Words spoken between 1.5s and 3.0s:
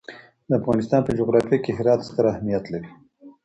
کې هرات ستر اهمیت لري.